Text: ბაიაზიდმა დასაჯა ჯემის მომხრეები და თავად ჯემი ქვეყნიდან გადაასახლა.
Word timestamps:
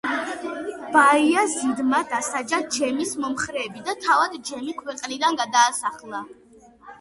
ბაიაზიდმა 0.93 1.99
დასაჯა 2.13 2.59
ჯემის 2.77 3.11
მომხრეები 3.25 3.85
და 3.91 3.95
თავად 4.07 4.39
ჯემი 4.51 4.75
ქვეყნიდან 4.81 5.39
გადაასახლა. 5.45 6.25